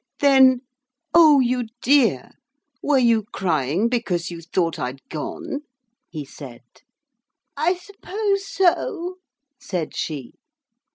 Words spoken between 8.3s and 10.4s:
so,' said she.